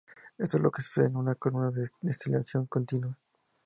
[0.39, 3.15] Esto es lo que sucede en una columna de destilación continua.